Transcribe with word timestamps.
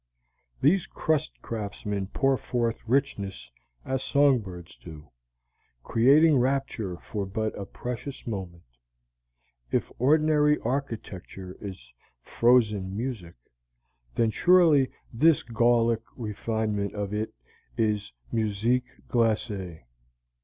These 0.59 0.87
crust 0.87 1.39
craftsmen 1.43 2.07
pour 2.07 2.35
forth 2.35 2.79
richness 2.87 3.51
as 3.85 4.01
song 4.01 4.39
birds 4.39 4.75
do, 4.75 5.11
creating 5.83 6.37
rapture 6.39 6.97
for 6.97 7.23
but 7.27 7.55
a 7.55 7.67
precious 7.67 8.25
moment. 8.25 8.63
If 9.71 9.91
ordinary 9.99 10.57
architecture 10.61 11.55
is 11.61 11.93
"frozen 12.19 12.97
music," 12.97 13.35
then 14.15 14.31
surely 14.31 14.89
this 15.13 15.43
Gallic 15.43 16.01
refinement 16.17 16.95
of 16.95 17.13
it 17.13 17.35
is 17.77 18.11
"musique 18.31 18.87
glacée." 19.07 19.83